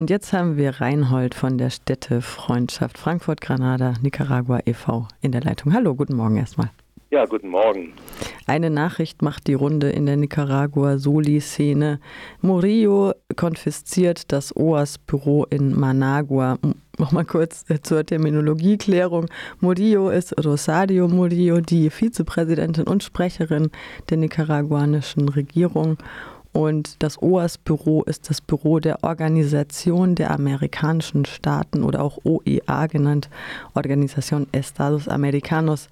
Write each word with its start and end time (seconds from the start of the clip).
Und 0.00 0.08
jetzt 0.08 0.32
haben 0.32 0.56
wir 0.56 0.80
Reinhold 0.80 1.34
von 1.34 1.58
der 1.58 1.68
Städtefreundschaft 1.68 2.96
Frankfurt-Granada, 2.96 3.96
Nicaragua 4.00 4.60
e.V. 4.64 5.06
in 5.20 5.30
der 5.30 5.42
Leitung. 5.42 5.74
Hallo, 5.74 5.94
guten 5.94 6.16
Morgen 6.16 6.38
erstmal. 6.38 6.70
Ja, 7.10 7.26
guten 7.26 7.50
Morgen. 7.50 7.92
Eine 8.46 8.70
Nachricht 8.70 9.20
macht 9.20 9.46
die 9.46 9.52
Runde 9.52 9.90
in 9.90 10.06
der 10.06 10.16
Nicaragua-Soli-Szene. 10.16 12.00
Murillo 12.40 13.12
konfisziert 13.36 14.32
das 14.32 14.56
OAS-Büro 14.56 15.44
in 15.50 15.78
Managua. 15.78 16.56
Nochmal 16.96 17.26
kurz 17.26 17.68
äh, 17.68 17.80
zur 17.82 18.06
Terminologieklärung. 18.06 19.26
Murillo 19.60 20.08
ist 20.08 20.34
Rosario 20.42 21.08
Murillo, 21.08 21.60
die 21.60 21.90
Vizepräsidentin 21.90 22.84
und 22.84 23.02
Sprecherin 23.02 23.70
der 24.08 24.16
nicaraguanischen 24.16 25.28
Regierung. 25.28 25.98
Und 26.52 27.02
das 27.02 27.22
OAS-Büro 27.22 28.02
ist 28.02 28.28
das 28.28 28.40
Büro 28.40 28.80
der 28.80 29.04
Organisation 29.04 30.16
der 30.16 30.32
amerikanischen 30.32 31.24
Staaten 31.24 31.84
oder 31.84 32.02
auch 32.02 32.18
OEA 32.24 32.86
genannt, 32.86 33.30
Organisation 33.74 34.46
Estados 34.52 35.06
Americanos. 35.06 35.88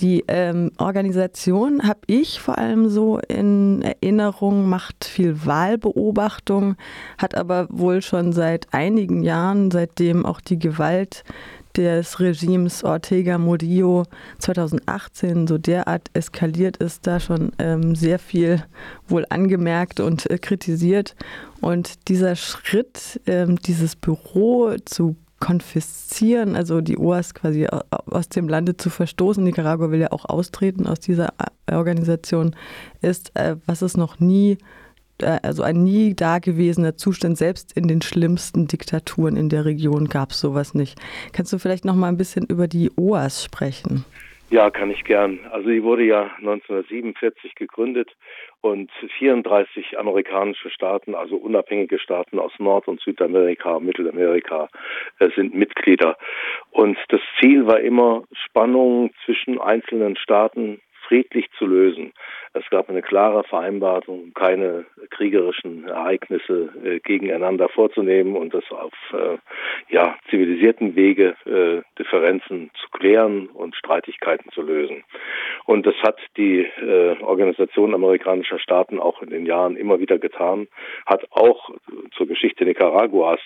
Die 0.00 0.24
ähm, 0.26 0.72
Organisation 0.78 1.86
habe 1.86 2.00
ich 2.06 2.40
vor 2.40 2.56
allem 2.56 2.88
so 2.88 3.18
in 3.18 3.82
Erinnerung, 3.82 4.68
macht 4.68 5.04
viel 5.04 5.44
Wahlbeobachtung, 5.44 6.76
hat 7.18 7.34
aber 7.34 7.66
wohl 7.70 8.00
schon 8.00 8.32
seit 8.32 8.66
einigen 8.72 9.22
Jahren, 9.22 9.70
seitdem 9.70 10.24
auch 10.24 10.40
die 10.40 10.58
Gewalt 10.58 11.24
des 11.76 12.20
Regimes 12.20 12.84
Ortega 12.84 13.38
Murillo 13.38 14.04
2018 14.38 15.46
so 15.46 15.58
derart 15.58 16.08
eskaliert 16.12 16.76
ist, 16.78 17.06
da 17.06 17.20
schon 17.20 17.52
ähm, 17.58 17.94
sehr 17.94 18.18
viel 18.18 18.64
wohl 19.08 19.26
angemerkt 19.30 20.00
und 20.00 20.30
äh, 20.30 20.38
kritisiert. 20.38 21.14
Und 21.60 22.08
dieser 22.08 22.36
Schritt, 22.36 23.20
ähm, 23.26 23.56
dieses 23.56 23.96
Büro 23.96 24.74
zu 24.84 25.16
konfiszieren, 25.40 26.54
also 26.54 26.80
die 26.80 26.96
OAS 26.96 27.34
quasi 27.34 27.66
aus 27.90 28.28
dem 28.28 28.48
Lande 28.48 28.76
zu 28.76 28.90
verstoßen. 28.90 29.42
Nicaragua 29.42 29.90
will 29.90 30.00
ja 30.00 30.12
auch 30.12 30.24
austreten 30.24 30.86
aus 30.86 31.00
dieser 31.00 31.34
Organisation, 31.68 32.54
ist, 33.00 33.32
äh, 33.34 33.56
was 33.66 33.82
es 33.82 33.96
noch 33.96 34.20
nie, 34.20 34.52
äh, 34.52 34.56
also 35.20 35.62
ein 35.62 35.82
nie 35.84 36.14
dagewesener 36.14 36.96
Zustand, 36.96 37.38
selbst 37.38 37.76
in 37.76 37.88
den 37.88 38.02
schlimmsten 38.02 38.66
Diktaturen 38.66 39.36
in 39.36 39.48
der 39.48 39.64
Region 39.64 40.08
gab 40.08 40.30
es 40.30 40.40
sowas 40.40 40.74
nicht. 40.74 40.98
Kannst 41.32 41.52
du 41.52 41.58
vielleicht 41.58 41.84
noch 41.84 41.94
mal 41.94 42.08
ein 42.08 42.16
bisschen 42.16 42.46
über 42.46 42.68
die 42.68 42.90
OAS 42.96 43.44
sprechen? 43.44 44.04
Ja, 44.52 44.68
kann 44.68 44.90
ich 44.90 45.04
gern. 45.04 45.40
Also 45.50 45.70
die 45.70 45.82
wurde 45.82 46.04
ja 46.04 46.30
1947 46.40 47.54
gegründet 47.54 48.10
und 48.60 48.90
34 49.18 49.98
amerikanische 49.98 50.68
Staaten, 50.68 51.14
also 51.14 51.36
unabhängige 51.36 51.98
Staaten 51.98 52.38
aus 52.38 52.52
Nord- 52.58 52.86
und 52.86 53.00
Südamerika, 53.00 53.80
Mittelamerika, 53.80 54.68
äh, 55.20 55.30
sind 55.34 55.54
Mitglieder. 55.54 56.18
Und 56.70 56.98
das 57.08 57.22
Ziel 57.40 57.66
war 57.66 57.80
immer, 57.80 58.24
Spannungen 58.44 59.10
zwischen 59.24 59.58
einzelnen 59.58 60.16
Staaten 60.16 60.82
friedlich 61.08 61.46
zu 61.58 61.66
lösen. 61.66 62.12
Es 62.52 62.68
gab 62.70 62.90
eine 62.90 63.02
klare 63.02 63.44
Vereinbarung, 63.44 64.32
keine 64.34 64.84
kriegerischen 65.22 65.86
Ereignisse 65.86 66.70
äh, 66.84 66.98
gegeneinander 66.98 67.68
vorzunehmen 67.68 68.34
und 68.34 68.52
das 68.52 68.64
auf 68.70 68.92
äh, 69.12 69.38
ja, 69.88 70.16
zivilisierten 70.30 70.96
Wege 70.96 71.36
äh, 71.46 71.82
Differenzen 71.96 72.72
zu 72.74 72.88
klären 72.90 73.46
und 73.46 73.76
Streitigkeiten 73.76 74.50
zu 74.50 74.62
lösen. 74.62 75.04
Und 75.64 75.86
das 75.86 75.94
hat 76.02 76.18
die 76.36 76.62
äh, 76.62 77.16
Organisation 77.20 77.94
amerikanischer 77.94 78.58
Staaten 78.58 78.98
auch 78.98 79.22
in 79.22 79.30
den 79.30 79.46
Jahren 79.46 79.76
immer 79.76 80.00
wieder 80.00 80.18
getan, 80.18 80.66
hat 81.06 81.24
auch 81.30 81.70
zur 82.16 82.26
Geschichte 82.26 82.64
Nicaraguas 82.64 83.38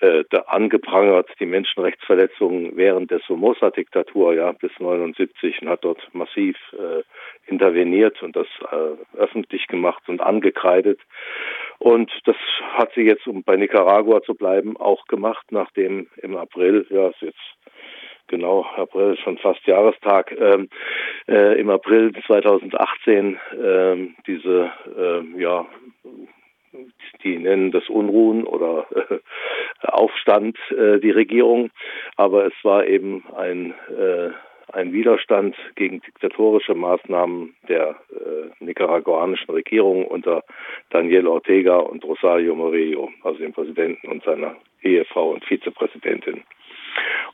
äh, 0.00 0.24
angeprangert 0.46 1.28
die 1.38 1.46
Menschenrechtsverletzungen 1.46 2.76
während 2.76 3.12
der 3.12 3.20
Somoza-Diktatur 3.20 4.34
ja 4.34 4.50
bis 4.50 4.72
79 4.80 5.62
und 5.62 5.68
hat 5.68 5.84
dort 5.84 6.02
massiv 6.12 6.56
äh, 6.72 7.04
interveniert 7.50 8.22
und 8.22 8.36
das 8.36 8.46
äh, 8.70 9.18
öffentlich 9.18 9.66
gemacht 9.66 10.02
und 10.08 10.20
angekreidet. 10.20 11.00
Und 11.78 12.10
das 12.24 12.36
hat 12.74 12.92
sie 12.94 13.02
jetzt, 13.02 13.26
um 13.26 13.42
bei 13.42 13.56
Nicaragua 13.56 14.22
zu 14.22 14.34
bleiben, 14.34 14.76
auch 14.76 15.06
gemacht, 15.06 15.46
nachdem 15.50 16.08
im 16.16 16.36
April, 16.36 16.86
ja, 16.90 17.08
ist 17.08 17.22
jetzt 17.22 17.38
genau, 18.30 18.64
April 18.76 19.16
schon 19.18 19.38
fast 19.38 19.66
Jahrestag, 19.66 20.32
ähm, 20.32 20.68
äh, 21.28 21.60
im 21.60 21.68
April 21.68 22.12
2018 22.26 23.38
ähm, 23.62 24.14
diese, 24.26 24.70
äh, 24.96 25.40
ja, 25.40 25.66
die 27.24 27.38
nennen 27.38 27.72
das 27.72 27.88
Unruhen 27.88 28.44
oder 28.44 28.86
äh, 28.94 29.18
Aufstand, 29.82 30.56
äh, 30.70 31.00
die 31.00 31.10
Regierung, 31.10 31.70
aber 32.16 32.46
es 32.46 32.54
war 32.62 32.86
eben 32.86 33.24
ein 33.36 33.74
äh, 33.88 34.30
ein 34.72 34.92
Widerstand 34.92 35.56
gegen 35.76 36.00
diktatorische 36.00 36.74
Maßnahmen 36.74 37.54
der 37.68 37.96
äh, 38.10 38.64
nicaraguanischen 38.64 39.50
Regierung 39.50 40.06
unter 40.06 40.44
Daniel 40.90 41.26
Ortega 41.26 41.76
und 41.76 42.04
Rosario 42.04 42.54
Murillo, 42.54 43.10
also 43.22 43.38
dem 43.38 43.52
Präsidenten 43.52 44.08
und 44.08 44.22
seiner 44.24 44.56
Ehefrau 44.82 45.30
und 45.30 45.44
Vizepräsidentin. 45.44 46.42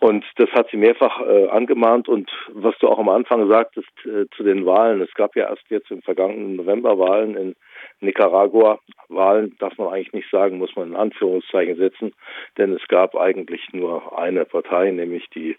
Und 0.00 0.24
das 0.36 0.50
hat 0.50 0.68
sie 0.70 0.76
mehrfach 0.76 1.20
äh, 1.20 1.48
angemahnt. 1.48 2.08
Und 2.08 2.30
was 2.52 2.76
du 2.78 2.88
auch 2.88 2.98
am 2.98 3.08
Anfang 3.08 3.48
sagtest 3.48 3.88
äh, 4.04 4.26
zu 4.36 4.42
den 4.42 4.66
Wahlen, 4.66 5.00
es 5.00 5.12
gab 5.14 5.34
ja 5.36 5.48
erst 5.48 5.64
jetzt 5.68 5.90
im 5.90 6.02
vergangenen 6.02 6.56
November 6.56 6.98
Wahlen 6.98 7.36
in 7.36 7.56
Nicaragua. 8.00 8.78
Wahlen 9.08 9.56
darf 9.58 9.76
man 9.78 9.88
eigentlich 9.88 10.12
nicht 10.12 10.30
sagen, 10.30 10.58
muss 10.58 10.76
man 10.76 10.88
in 10.88 10.96
Anführungszeichen 10.96 11.76
setzen, 11.76 12.12
denn 12.58 12.72
es 12.72 12.86
gab 12.88 13.16
eigentlich 13.16 13.62
nur 13.72 14.18
eine 14.18 14.44
Partei, 14.44 14.90
nämlich 14.90 15.28
die 15.30 15.56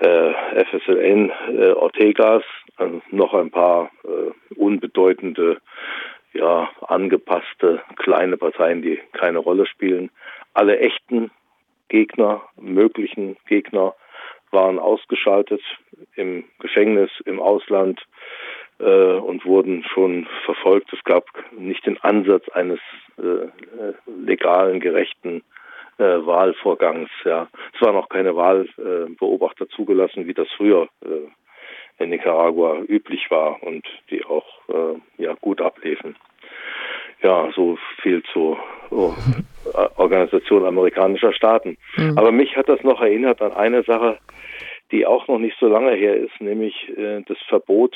äh, 0.00 0.64
FSLN 0.64 1.30
äh, 1.48 1.72
Ortegas, 1.72 2.42
also 2.76 3.00
noch 3.10 3.34
ein 3.34 3.50
paar 3.50 3.90
äh, 4.04 4.54
unbedeutende, 4.54 5.60
ja, 6.32 6.70
angepasste 6.86 7.82
kleine 7.96 8.36
Parteien, 8.36 8.82
die 8.82 9.00
keine 9.12 9.38
Rolle 9.38 9.66
spielen. 9.66 10.10
Alle 10.54 10.78
echten 10.78 11.30
Gegner, 11.88 12.42
möglichen 12.56 13.36
Gegner 13.48 13.94
waren 14.52 14.78
ausgeschaltet 14.78 15.60
im 16.14 16.44
Gefängnis, 16.60 17.10
im 17.24 17.40
Ausland 17.40 18.00
äh, 18.78 19.14
und 19.14 19.44
wurden 19.44 19.84
schon 19.84 20.26
verfolgt. 20.44 20.92
Es 20.92 21.02
gab 21.04 21.24
nicht 21.52 21.84
den 21.86 21.98
Ansatz 21.98 22.48
eines 22.50 22.80
äh, 23.18 23.48
legalen, 24.06 24.80
gerechten 24.80 25.42
äh, 26.00 26.26
Wahlvorgangs. 26.26 27.10
Ja. 27.24 27.48
Es 27.74 27.80
waren 27.80 27.96
auch 27.96 28.08
keine 28.08 28.34
Wahlbeobachter 28.34 29.68
zugelassen, 29.68 30.26
wie 30.26 30.34
das 30.34 30.48
früher 30.56 30.88
äh, 31.04 32.02
in 32.02 32.10
Nicaragua 32.10 32.80
üblich 32.88 33.30
war 33.30 33.62
und 33.62 33.86
die 34.10 34.24
auch 34.24 34.46
äh, 34.68 35.22
ja, 35.22 35.34
gut 35.40 35.60
abliefen. 35.60 36.16
Ja, 37.22 37.50
so 37.54 37.76
viel 38.00 38.22
zur 38.32 38.58
oh, 38.90 39.12
Organisation 39.96 40.64
amerikanischer 40.64 41.34
Staaten. 41.34 41.76
Mhm. 41.96 42.16
Aber 42.16 42.32
mich 42.32 42.56
hat 42.56 42.70
das 42.70 42.82
noch 42.82 43.02
erinnert 43.02 43.42
an 43.42 43.52
eine 43.52 43.82
Sache, 43.82 44.18
die 44.90 45.04
auch 45.04 45.28
noch 45.28 45.38
nicht 45.38 45.56
so 45.60 45.68
lange 45.68 45.92
her 45.92 46.16
ist, 46.16 46.40
nämlich 46.40 46.88
äh, 46.96 47.20
das 47.26 47.36
Verbot 47.48 47.94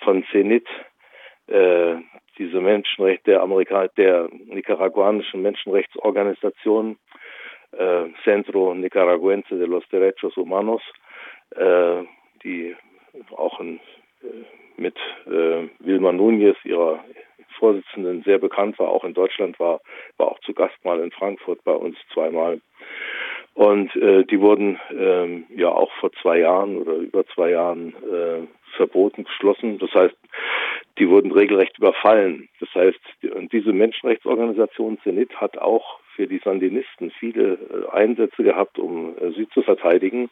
von 0.00 0.24
Zenit, 0.32 0.66
äh, 1.46 1.94
diese 2.36 2.60
Menschenrechte 2.60 3.30
der 3.30 3.42
Amerika 3.42 3.86
der 3.96 4.28
nicaraguanischen 4.46 5.42
Menschenrechtsorganisation 5.42 6.96
äh, 7.78 8.06
Centro 8.24 8.74
Nicaragüense 8.74 9.56
de 9.56 9.66
los 9.66 9.84
Derechos 9.90 10.36
Humanos, 10.36 10.82
äh, 11.56 12.02
die 12.42 12.74
auch 13.36 13.60
in, 13.60 13.80
äh, 14.22 14.44
mit 14.76 14.96
äh, 15.26 15.68
Wilma 15.78 16.10
Núñez, 16.10 16.56
ihrer 16.64 17.04
Vorsitzenden, 17.58 18.22
sehr 18.22 18.38
bekannt 18.38 18.78
war, 18.78 18.88
auch 18.88 19.04
in 19.04 19.14
Deutschland 19.14 19.58
war, 19.58 19.80
war 20.16 20.28
auch 20.28 20.38
zu 20.40 20.54
Gast 20.54 20.76
mal 20.84 21.00
in 21.00 21.10
Frankfurt 21.10 21.64
bei 21.64 21.72
uns 21.72 21.96
zweimal. 22.12 22.60
Und 23.54 23.94
äh, 23.96 24.24
die 24.24 24.40
wurden 24.40 24.78
ähm, 24.96 25.46
ja 25.56 25.68
auch 25.70 25.90
vor 25.94 26.12
zwei 26.22 26.38
Jahren 26.38 26.76
oder 26.76 26.94
über 26.94 27.26
zwei 27.26 27.50
Jahren 27.50 27.88
äh, 27.88 28.46
verboten, 28.76 29.24
geschlossen. 29.24 29.78
Das 29.78 29.92
heißt, 29.92 30.16
die 30.98 31.08
wurden 31.08 31.32
regelrecht 31.32 31.76
überfallen. 31.78 32.48
Das 32.60 32.72
heißt, 32.74 33.00
und 33.34 33.52
diese 33.52 33.72
Menschenrechtsorganisation 33.72 35.00
Zenit 35.02 35.34
hat 35.40 35.58
auch 35.58 35.98
für 36.18 36.26
die 36.26 36.40
Sandinisten 36.42 37.12
viele 37.12 37.52
äh, 37.52 37.88
Einsätze 37.92 38.42
gehabt, 38.42 38.76
um 38.80 39.16
äh, 39.18 39.30
sie 39.36 39.48
zu 39.50 39.62
verteidigen. 39.62 40.30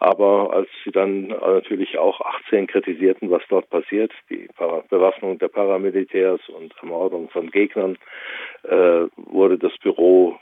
Aber 0.00 0.52
als 0.52 0.68
sie 0.82 0.90
dann 0.90 1.30
äh, 1.30 1.34
natürlich 1.34 1.98
auch 1.98 2.20
18 2.20 2.66
kritisierten, 2.66 3.30
was 3.30 3.42
dort 3.48 3.70
passiert, 3.70 4.10
die 4.28 4.48
Bewaffnung 4.88 5.38
der 5.38 5.46
Paramilitärs 5.46 6.40
und 6.48 6.74
Ermordung 6.82 7.28
von 7.30 7.50
Gegnern, 7.50 7.96
wurde 9.16 9.56
das 9.56 9.72
Büro, 9.78 10.36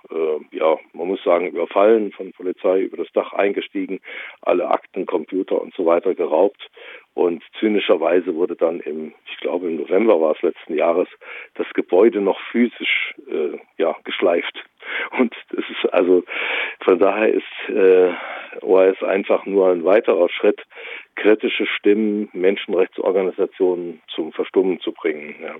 ja, 0.50 0.76
man 0.92 1.06
muss 1.06 1.22
sagen, 1.22 1.48
überfallen, 1.48 2.10
von 2.12 2.32
Polizei 2.32 2.80
über 2.80 2.96
das 2.96 3.12
Dach 3.12 3.32
eingestiegen, 3.32 4.00
alle 4.42 4.68
Akten, 4.68 5.06
Computer 5.06 5.60
und 5.60 5.72
so 5.74 5.86
weiter 5.86 6.14
geraubt 6.14 6.68
Und 7.18 7.42
zynischerweise 7.58 8.36
wurde 8.36 8.54
dann 8.54 8.78
im, 8.78 9.12
ich 9.26 9.38
glaube 9.38 9.66
im 9.66 9.74
November 9.74 10.20
war 10.20 10.36
es 10.36 10.42
letzten 10.42 10.74
Jahres, 10.74 11.08
das 11.54 11.66
Gebäude 11.74 12.20
noch 12.20 12.38
physisch 12.52 13.12
äh, 13.28 13.58
ja, 13.76 13.96
geschleift. 14.04 14.54
Also 15.98 16.22
von 16.84 16.98
daher 17.00 17.28
ist 17.28 17.74
äh, 17.74 18.12
OAS 18.62 19.02
einfach 19.02 19.44
nur 19.46 19.70
ein 19.70 19.84
weiterer 19.84 20.28
Schritt, 20.28 20.60
kritische 21.16 21.66
Stimmen, 21.66 22.28
Menschenrechtsorganisationen 22.32 24.00
zum 24.14 24.32
Verstummen 24.32 24.78
zu 24.80 24.92
bringen. 24.92 25.34
Ja. 25.42 25.54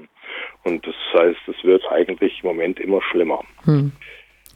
Und 0.64 0.87
das 0.87 0.94
heißt, 1.12 1.40
es 1.49 1.64
wird 1.64 1.82
eigentlich 1.90 2.40
im 2.43 2.50
Moment 2.50 2.79
immer 2.79 3.02
schlimmer. 3.02 3.43
Hm. 3.64 3.93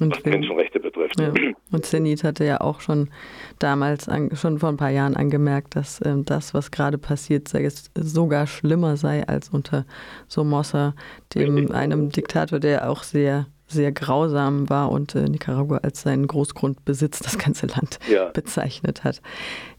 Und 0.01 0.17
was 0.17 0.25
Menschenrechte 0.25 0.81
betrifft. 0.81 1.21
Ja. 1.21 1.33
Und 1.71 1.85
Zenit 1.85 2.25
hatte 2.25 2.45
ja 2.45 2.61
auch 2.61 2.81
schon 2.81 3.11
damals, 3.59 4.09
an, 4.09 4.31
schon 4.35 4.59
vor 4.59 4.71
ein 4.71 4.77
paar 4.77 4.91
Jahren 4.91 5.17
angemerkt, 5.17 5.77
dass 5.77 6.01
ähm, 6.05 6.25
das, 6.25 6.55
was 6.55 6.71
gerade 6.71 6.97
passiert, 6.97 7.49
sei 7.49 7.69
sogar 7.95 8.47
schlimmer 8.47 8.97
sei 8.97 9.23
als 9.27 9.51
unter 9.51 9.85
Somoza, 10.29 10.95
dem 11.35 11.71
einem 11.73 12.09
Diktator, 12.09 12.59
der 12.59 12.89
auch 12.89 13.03
sehr 13.03 13.47
sehr 13.73 13.93
grausam 13.93 14.69
war 14.69 14.91
und 14.91 15.15
äh, 15.15 15.29
Nicaragua 15.29 15.79
als 15.79 16.03
seinen 16.03 16.27
Großgrundbesitz 16.27 17.21
das 17.21 17.39
ganze 17.39 17.67
Land 17.67 17.99
ja. 18.11 18.29
bezeichnet 18.33 19.05
hat. 19.05 19.21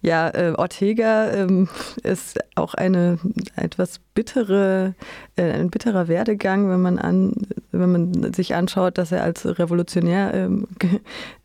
Ja, 0.02 0.30
äh, 0.30 0.54
Ortega 0.58 1.32
ähm, 1.32 1.70
ist 2.04 2.40
auch 2.56 2.74
eine 2.74 3.20
etwas 3.56 4.00
bittere, 4.14 4.96
äh, 5.36 5.52
ein 5.52 5.70
bitterer 5.70 6.08
Werdegang, 6.08 6.70
wenn 6.70 6.82
man 6.82 7.00
an, 7.00 7.34
wenn 7.74 7.92
man 7.92 8.34
sich 8.34 8.54
anschaut, 8.54 8.98
dass 8.98 9.12
er 9.12 9.24
als 9.24 9.46
Revolutionär 9.60 10.34
ähm, 10.34 10.68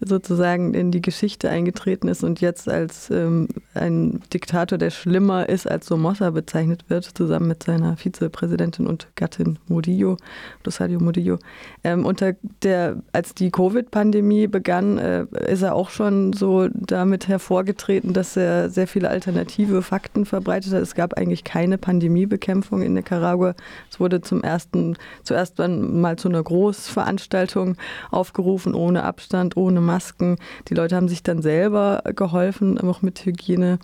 sozusagen 0.00 0.74
in 0.74 0.90
die 0.90 1.00
Geschichte 1.00 1.48
eingetreten 1.48 2.06
ist 2.08 2.22
und 2.22 2.40
jetzt 2.40 2.68
als 2.68 3.10
ähm, 3.10 3.48
ein 3.74 4.20
Diktator, 4.32 4.76
der 4.76 4.90
schlimmer 4.90 5.48
ist 5.48 5.68
als 5.68 5.86
Somoza 5.86 6.30
bezeichnet 6.30 6.84
wird, 6.88 7.04
zusammen 7.04 7.48
mit 7.48 7.62
seiner 7.62 7.96
Vizepräsidentin 7.96 8.86
und 8.86 9.08
Gattin 9.16 9.58
Murillo, 9.68 10.18
Rosario 10.66 11.00
Murillo. 11.00 11.38
Ähm, 11.82 12.04
unter 12.04 12.34
der, 12.62 13.02
als 13.12 13.34
die 13.34 13.50
Covid-Pandemie 13.50 14.46
begann, 14.46 14.98
äh, 14.98 15.26
ist 15.48 15.62
er 15.62 15.74
auch 15.74 15.88
schon 15.88 16.34
so 16.34 16.68
damit 16.74 17.26
hervorgetreten, 17.28 18.12
dass 18.12 18.36
er 18.36 18.68
sehr 18.68 18.86
viele 18.86 19.08
alternative 19.08 19.80
Fakten 19.82 20.26
verbreitet 20.26 20.72
hat. 20.74 20.82
Es 20.82 20.94
gab 20.94 21.14
eigentlich 21.14 21.44
keine 21.44 21.78
Pandemiebekämpfung 21.78 22.82
in 22.82 22.92
Nicaragua. 22.92 23.54
Es 23.90 23.98
wurde 23.98 24.20
zum 24.20 24.42
ersten, 24.42 24.96
zuerst 25.22 25.58
mal 25.58 26.17
zu 26.18 26.28
einer 26.28 26.42
Großveranstaltung 26.42 27.76
aufgerufen, 28.10 28.74
ohne 28.74 29.04
Abstand, 29.04 29.56
ohne 29.56 29.80
Masken. 29.80 30.36
Die 30.68 30.74
Leute 30.74 30.96
haben 30.96 31.08
sich 31.08 31.22
dann 31.22 31.42
selber 31.42 32.02
geholfen, 32.14 32.80
auch 32.80 33.02
mit 33.02 33.24
Hygiene. 33.24 33.78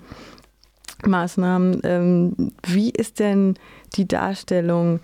Maßnahmen. 1.06 1.80
Ähm, 1.84 2.52
wie 2.66 2.88
ist 2.90 3.18
denn 3.18 3.56
die 3.94 4.08
Darstellung 4.08 5.00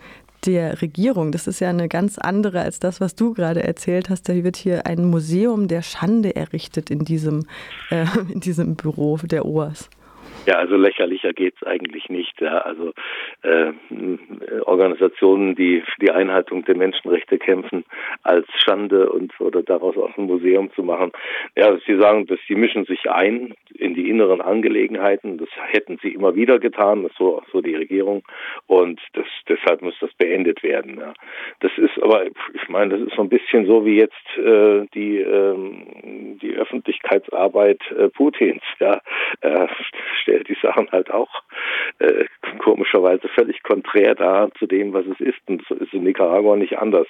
der 0.47 0.81
Regierung. 0.81 1.33
Das 1.33 1.47
ist 1.47 1.61
ja 1.61 1.69
eine 1.69 1.89
ganz 1.89 2.19
andere 2.19 2.61
als 2.61 2.81
das, 2.81 3.01
was 3.01 3.15
du 3.15 3.35
gerade 3.35 3.63
erzählt 3.63 4.11
hast. 4.11 4.29
Da 4.29 4.35
wird 4.35 4.57
hier 4.57 4.87
ein 4.87 5.05
Museum 5.05 5.69
der 5.69 5.83
Schande 5.83 6.35
errichtet 6.35 6.91
in 6.91 7.05
diesem, 7.05 7.47
äh, 7.91 8.07
in 8.33 8.41
diesem 8.41 8.77
Büro 8.77 9.19
der 9.19 9.45
OAS. 9.45 9.89
Ja, 10.47 10.55
also 10.57 10.77
lächerlicher 10.77 11.33
geht's 11.33 11.63
eigentlich 11.63 12.09
nicht. 12.09 12.41
Ja. 12.41 12.59
Also 12.59 12.93
äh, 13.43 13.73
Organisationen, 14.63 15.55
die 15.55 15.83
für 15.83 16.01
die 16.01 16.11
Einhaltung 16.11 16.65
der 16.65 16.77
Menschenrechte 16.77 17.39
kämpfen, 17.39 17.85
als 18.23 18.47
Schande 18.65 19.11
und 19.11 19.39
oder 19.41 19.63
daraus 19.63 19.97
auch 19.97 20.17
ein 20.17 20.25
Museum 20.25 20.71
zu 20.73 20.83
machen. 20.83 21.13
Ja, 21.57 21.77
Sie 21.87 21.97
sagen, 21.97 22.27
dass 22.27 22.39
sie 22.49 22.55
mischen 22.55 22.85
sich 22.85 23.11
ein 23.11 23.55
in 23.75 23.95
die 23.95 24.09
inneren 24.09 24.41
Angelegenheiten. 24.41 25.39
Das 25.39 25.49
hätten 25.69 25.99
sie 26.03 26.09
immer 26.15 26.35
wieder 26.35 26.59
getan, 26.59 27.03
das 27.03 27.13
so 27.19 27.43
so 27.53 27.61
die 27.61 27.75
Regierung. 27.75 28.23
Und 28.67 29.01
das, 29.13 29.27
deshalb 29.49 29.83
muss 29.83 29.95
das 30.01 30.13
beendet 30.15 30.63
werden. 30.63 30.99
Ja. 30.99 31.13
Das 31.61 31.73
ist 31.77 32.03
aber, 32.03 32.27
ich 32.27 32.69
meine, 32.69 32.99
das 32.99 33.09
ist 33.09 33.17
so 33.17 33.23
ein 33.23 33.29
bisschen 33.29 33.67
so 33.67 33.85
wie 33.85 33.99
jetzt 33.99 34.39
äh, 34.39 34.87
die 34.95 35.19
ähm, 35.19 35.87
die 36.43 36.55
Öffentlichkeitsarbeit 36.55 37.81
äh, 37.93 38.09
Putins. 38.09 38.63
Ja, 38.79 39.01
äh, 39.41 39.67
stellt 40.23 40.49
die 40.49 40.57
Sachen 40.63 40.91
halt 40.91 41.11
auch 41.11 41.43
äh, 41.99 42.25
komischerweise 42.59 43.29
völlig 43.29 43.63
konträr 43.63 44.15
dar 44.15 44.51
zu 44.55 44.67
dem, 44.67 44.93
was 44.93 45.07
es 45.07 45.21
ist. 45.21 45.41
Und 45.47 45.65
so 45.69 45.75
ist 45.75 45.93
in 45.93 46.05
Nicaragua 46.05 46.57
nicht 46.57 46.79
anders. 46.79 47.07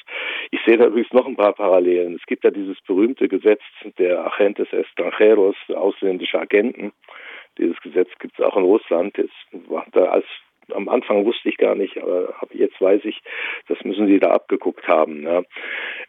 Ich 0.50 0.60
sehe 0.66 0.76
da 0.76 0.86
übrigens 0.86 1.12
noch 1.12 1.26
ein 1.26 1.36
paar 1.36 1.52
Parallelen. 1.52 2.14
Es 2.14 2.26
gibt 2.26 2.44
ja 2.44 2.50
dieses 2.50 2.80
berühmte 2.82 3.28
Gesetz 3.28 3.62
der 3.98 4.24
Agentes 4.24 4.72
Extranjeros, 4.72 5.56
ausländische 5.68 6.38
Agenten. 6.38 6.92
Dieses 7.58 7.80
Gesetz 7.80 8.08
gibt 8.18 8.38
es 8.38 8.44
auch 8.44 8.56
in 8.56 8.64
Russland. 8.64 9.16
Das 9.18 9.30
war 9.68 9.86
da 9.92 10.04
als 10.06 10.26
am 10.72 10.88
Anfang 10.88 11.24
wusste 11.24 11.48
ich 11.48 11.56
gar 11.56 11.74
nicht, 11.74 11.98
aber 11.98 12.34
jetzt 12.52 12.80
weiß 12.80 13.04
ich, 13.04 13.20
das 13.68 13.82
müssen 13.84 14.06
Sie 14.06 14.18
da 14.18 14.30
abgeguckt 14.30 14.86
haben. 14.88 15.22
Ja. 15.22 15.42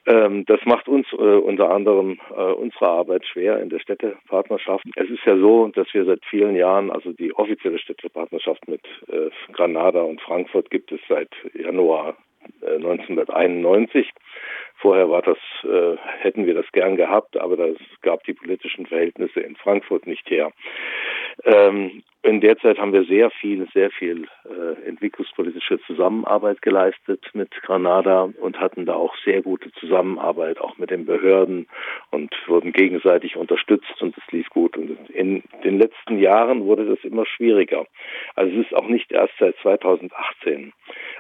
Ähm, 0.08 0.46
das 0.46 0.60
macht 0.66 0.88
uns 0.88 1.08
äh, 1.13 1.16
unter 1.16 1.72
anderem 1.72 2.19
äh, 2.36 2.42
unsere 2.42 2.88
Arbeit 2.88 3.25
schwer 3.25 3.60
in 3.60 3.69
der 3.69 3.80
Städtepartnerschaft. 3.80 4.86
Es 4.96 5.10
ist 5.10 5.25
ja 5.25 5.38
so, 5.38 5.68
dass 5.68 5.88
wir 5.94 6.06
seit 6.06 6.24
vielen 6.25 6.56
Jahren, 6.56 6.92
also 6.92 7.12
die 7.12 7.34
offizielle 7.34 7.80
Städtepartnerschaft 7.80 8.68
mit 8.68 8.81
äh, 9.08 9.30
Granada 9.54 10.02
und 10.02 10.22
Frankfurt 10.22 10.69
gibt 10.69 10.92
es 10.92 11.00
seit 11.07 11.30
Januar 11.54 12.16
1991. 12.62 14.10
Vorher 14.81 15.10
war 15.10 15.22
das, 15.22 15.38
äh, 15.63 15.98
hätten 16.22 16.48
wir 16.48 16.56
das 16.56 16.66
gern 16.72 16.95
gehabt, 16.95 17.38
aber 17.38 17.56
das 17.56 17.78
gab 18.01 18.24
die 18.24 18.33
politischen 18.33 18.88
Verhältnisse 18.88 19.39
in 19.39 19.56
Frankfurt 19.56 20.07
nicht 20.07 20.28
her. 20.30 20.51
Ähm, 21.44 22.01
in 22.24 22.39
der 22.39 22.57
Zeit 22.57 22.78
haben 22.78 22.94
wir 22.94 23.04
sehr 23.06 23.31
viel, 23.31 23.68
sehr 23.74 23.89
viel 23.92 24.28
äh, 24.45 24.88
entwicklungspolitische 24.88 25.80
Zusammenarbeit 25.88 26.62
geleistet 26.62 27.25
mit 27.33 27.50
Granada 27.63 28.30
und 28.39 28.60
hatten 28.60 28.86
da 28.86 28.94
auch 28.94 29.16
sehr 29.24 29.42
gute 29.42 29.72
Zusammenarbeit, 29.74 30.60
auch 30.60 30.78
mit 30.78 30.92
den 30.92 31.06
Behörden 31.06 31.68
und 32.12 32.31
wurden 32.48 32.74
gegenseitig 32.74 33.38
unterstützt 33.38 34.01
und 34.01 34.16
es 34.18 34.31
lief 34.31 34.50
gut. 34.50 34.78
Und 34.78 35.10
in 35.10 35.44
den 35.63 35.80
letzten 35.80 36.19
Jahren 36.19 36.63
wurde 36.66 36.86
das 36.86 37.04
immer 37.04 37.25
schwieriger. 37.25 37.86
Also 38.36 38.51
es 38.60 38.68
ist 38.68 38.75
auch 38.75 38.88
nicht 38.88 39.12
erst 39.12 39.33
seit 39.39 39.56
2018. 39.57 40.74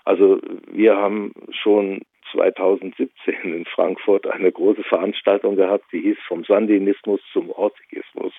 Also 0.05 0.39
wir 0.71 0.97
haben 0.97 1.33
schon 1.51 2.01
2017 2.31 3.09
in 3.43 3.65
Frankfurt 3.65 4.27
eine 4.27 4.51
große 4.51 4.83
Veranstaltung 4.83 5.55
gehabt, 5.55 5.85
die 5.91 6.01
hieß 6.01 6.17
vom 6.27 6.43
Sandinismus 6.43 7.19
zum 7.33 7.49
Ortigismus. 7.51 8.33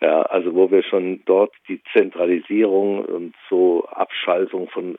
Ja, 0.00 0.22
also 0.22 0.54
wo 0.54 0.70
wir 0.70 0.82
schon 0.82 1.22
dort 1.26 1.52
die 1.68 1.80
Zentralisierung 1.92 3.04
und 3.04 3.34
so 3.48 3.84
Abschaltung 3.86 4.68
von 4.68 4.98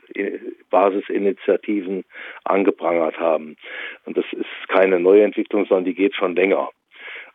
Basisinitiativen 0.70 2.06
angeprangert 2.44 3.20
haben. 3.20 3.58
Und 4.06 4.18
das 4.18 4.26
ist 4.32 4.70
keine 4.70 5.00
Neuentwicklung, 5.00 5.66
sondern 5.66 5.86
die 5.86 5.96
geht 5.96 6.16
schon 6.16 6.36
länger. 6.36 6.70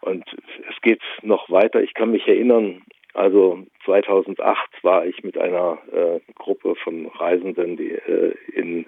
Und 0.00 0.24
es 0.70 0.80
geht 0.80 1.02
noch 1.22 1.50
weiter. 1.50 1.82
Ich 1.82 1.94
kann 1.94 2.10
mich 2.10 2.26
erinnern, 2.26 2.82
also 3.14 3.64
2008 3.84 4.84
war 4.84 5.06
ich 5.06 5.24
mit 5.24 5.36
einer 5.38 5.78
äh, 5.92 6.20
Gruppe 6.34 6.76
von 6.76 7.06
Reisenden 7.06 7.76
die, 7.76 7.90
äh, 7.90 8.34
in 8.52 8.86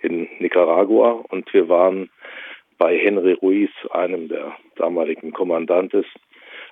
in 0.00 0.28
Nicaragua 0.38 1.24
und 1.28 1.52
wir 1.52 1.68
waren 1.68 2.10
bei 2.78 2.96
Henry 2.96 3.32
Ruiz, 3.32 3.70
einem 3.90 4.28
der 4.28 4.56
damaligen 4.76 5.32
Kommandantes, 5.32 6.06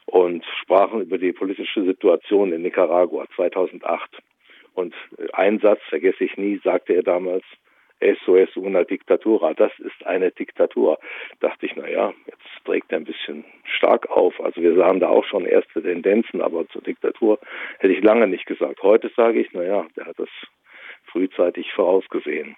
und 0.06 0.44
sprachen 0.62 1.02
über 1.02 1.18
die 1.18 1.32
politische 1.32 1.84
Situation 1.84 2.52
in 2.52 2.62
Nicaragua 2.62 3.26
2008. 3.34 4.22
Und 4.74 4.94
ein 5.32 5.58
Satz, 5.58 5.80
vergesse 5.88 6.24
ich 6.24 6.36
nie, 6.36 6.60
sagte 6.62 6.94
er 6.94 7.02
damals, 7.02 7.44
eso 7.98 8.36
es 8.36 8.54
una 8.56 8.84
dictatura, 8.84 9.54
das 9.54 9.72
ist 9.78 10.06
eine 10.06 10.30
Diktatur. 10.30 10.98
Dachte 11.40 11.66
ich, 11.66 11.74
naja, 11.76 12.12
jetzt 12.26 12.64
trägt 12.64 12.92
er 12.92 12.98
ein 12.98 13.04
bisschen 13.04 13.44
stark 13.64 14.08
auf. 14.10 14.38
Also 14.40 14.60
wir 14.60 14.76
sahen 14.76 15.00
da 15.00 15.08
auch 15.08 15.24
schon 15.24 15.46
erste 15.46 15.82
Tendenzen, 15.82 16.40
aber 16.42 16.68
zur 16.68 16.82
Diktatur 16.82 17.38
hätte 17.78 17.94
ich 17.94 18.04
lange 18.04 18.26
nicht 18.26 18.46
gesagt. 18.46 18.82
Heute 18.82 19.10
sage 19.16 19.40
ich, 19.40 19.52
naja, 19.52 19.86
der 19.96 20.06
hat 20.06 20.18
das 20.18 20.28
frühzeitig 21.06 21.72
vorausgesehen. 21.72 22.56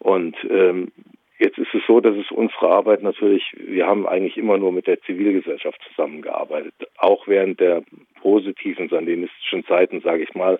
Und 0.00 0.36
ähm, 0.50 0.92
jetzt 1.38 1.58
ist 1.58 1.74
es 1.74 1.82
so, 1.86 2.00
dass 2.00 2.16
es 2.16 2.30
unsere 2.30 2.68
Arbeit 2.68 3.02
natürlich, 3.02 3.42
wir 3.56 3.86
haben 3.86 4.06
eigentlich 4.06 4.36
immer 4.36 4.58
nur 4.58 4.72
mit 4.72 4.86
der 4.86 5.00
Zivilgesellschaft 5.02 5.80
zusammengearbeitet. 5.88 6.74
Auch 6.98 7.26
während 7.28 7.60
der 7.60 7.82
positiven 8.20 8.88
sandinistischen 8.88 9.64
Zeiten, 9.66 10.00
sage 10.02 10.22
ich 10.22 10.34
mal, 10.34 10.58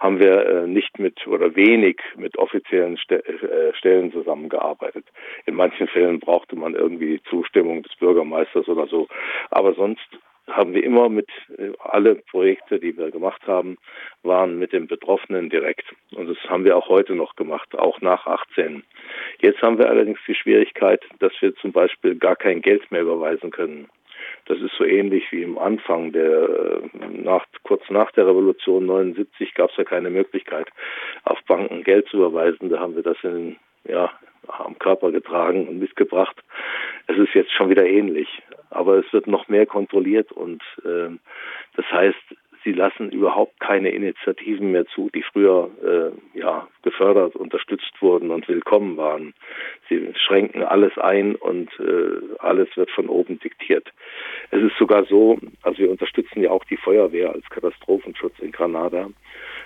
haben 0.00 0.18
wir 0.18 0.46
äh, 0.46 0.66
nicht 0.66 0.98
mit 0.98 1.26
oder 1.26 1.54
wenig 1.54 2.00
mit 2.16 2.38
offiziellen 2.38 2.98
äh, 3.08 3.74
Stellen 3.74 4.12
zusammengearbeitet. 4.12 5.04
In 5.46 5.54
manchen 5.54 5.88
Fällen 5.88 6.20
brauchte 6.20 6.56
man 6.56 6.74
irgendwie 6.74 7.18
die 7.18 7.22
Zustimmung 7.24 7.82
des 7.82 7.94
Bürgermeisters 7.96 8.68
oder 8.68 8.86
so. 8.86 9.08
Aber 9.50 9.74
sonst 9.74 10.08
haben 10.48 10.74
wir 10.74 10.82
immer 10.82 11.08
mit, 11.08 11.28
äh, 11.56 11.72
alle 11.78 12.16
Projekte, 12.16 12.80
die 12.80 12.96
wir 12.96 13.10
gemacht 13.10 13.46
haben, 13.46 13.76
waren 14.22 14.58
mit 14.58 14.72
den 14.72 14.86
Betroffenen 14.86 15.50
direkt. 15.50 15.84
Und 16.14 16.28
haben 16.52 16.64
wir 16.64 16.76
auch 16.76 16.88
heute 16.88 17.14
noch 17.14 17.34
gemacht, 17.34 17.74
auch 17.76 18.00
nach 18.02 18.26
18. 18.26 18.84
Jetzt 19.40 19.62
haben 19.62 19.78
wir 19.78 19.88
allerdings 19.88 20.20
die 20.28 20.34
Schwierigkeit, 20.34 21.02
dass 21.18 21.32
wir 21.40 21.56
zum 21.56 21.72
Beispiel 21.72 22.14
gar 22.14 22.36
kein 22.36 22.60
Geld 22.60 22.92
mehr 22.92 23.02
überweisen 23.02 23.50
können. 23.50 23.88
Das 24.46 24.58
ist 24.58 24.74
so 24.76 24.84
ähnlich 24.84 25.24
wie 25.32 25.42
im 25.42 25.56
Anfang 25.56 26.12
der 26.12 26.82
nach, 27.10 27.46
kurz 27.62 27.88
nach 27.88 28.10
der 28.12 28.26
Revolution 28.26 28.86
79 28.86 29.54
gab 29.54 29.70
es 29.70 29.76
ja 29.76 29.84
keine 29.84 30.10
Möglichkeit, 30.10 30.68
auf 31.24 31.38
Banken 31.46 31.84
Geld 31.84 32.08
zu 32.08 32.18
überweisen. 32.18 32.68
Da 32.68 32.78
haben 32.78 32.96
wir 32.96 33.02
das 33.02 33.16
in 33.22 33.56
ja, 33.88 34.10
am 34.46 34.78
Körper 34.78 35.10
getragen 35.10 35.66
und 35.68 35.78
mitgebracht. 35.78 36.36
Es 37.06 37.16
ist 37.16 37.34
jetzt 37.34 37.52
schon 37.52 37.70
wieder 37.70 37.86
ähnlich, 37.86 38.42
aber 38.70 38.96
es 38.98 39.12
wird 39.12 39.26
noch 39.26 39.48
mehr 39.48 39.66
kontrolliert 39.66 40.32
und 40.32 40.62
äh, 40.84 41.08
das 41.76 41.86
heißt, 41.90 42.36
sie 42.64 42.72
lassen 42.72 43.10
überhaupt 43.10 43.60
keine 43.60 43.90
Initiativen 43.90 44.72
mehr 44.72 44.86
zu, 44.86 45.10
die 45.14 45.22
früher 45.22 45.70
äh, 45.82 46.38
ja 46.38 46.68
gefördert, 46.82 47.36
unterstützt 47.36 47.92
wurden 48.00 48.30
und 48.30 48.48
willkommen 48.48 48.96
waren. 48.96 49.34
Sie 49.88 50.12
schränken 50.14 50.62
alles 50.62 50.96
ein 50.98 51.34
und 51.36 51.70
äh, 51.78 52.36
alles 52.38 52.68
wird 52.76 52.90
von 52.90 53.08
oben 53.08 53.38
diktiert. 53.40 53.92
Es 54.50 54.62
ist 54.62 54.76
sogar 54.78 55.04
so, 55.04 55.38
also 55.62 55.78
wir 55.78 55.90
unterstützen 55.90 56.42
ja 56.42 56.50
auch 56.50 56.64
die 56.64 56.76
Feuerwehr 56.76 57.30
als 57.30 57.48
Katastrophenschutz 57.50 58.38
in 58.40 58.52
Granada. 58.52 59.08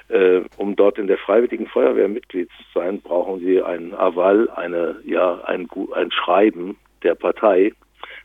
Äh, 0.09 0.43
um 0.57 0.76
dort 0.76 0.99
in 0.99 1.09
der 1.09 1.19
Freiwilligen 1.19 1.67
Feuerwehr 1.67 2.09
Mitglied 2.09 2.49
zu 2.50 2.79
sein, 2.79 3.00
brauchen 3.00 3.41
sie 3.41 3.61
ein 3.61 3.93
Aval, 3.95 4.49
eine, 4.50 5.00
ja, 5.05 5.41
ein, 5.45 5.69
ein 5.95 6.12
Schreiben 6.12 6.76
der 7.03 7.15
Partei, 7.15 7.73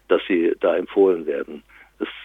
dass 0.08 0.22
sie 0.28 0.54
da 0.60 0.76
empfohlen 0.76 1.26
werden. 1.26 1.64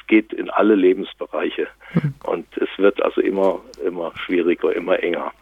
Es 0.07 0.09
geht 0.09 0.33
in 0.33 0.51
alle 0.51 0.77
Lebensbereiche 0.77 1.67
hm. 1.91 2.15
und 2.25 2.47
es 2.59 2.69
wird 2.79 3.03
also 3.03 3.21
immer, 3.21 3.61
immer 3.85 4.13
schwieriger, 4.17 4.73
immer 4.73 5.03
enger. 5.03 5.33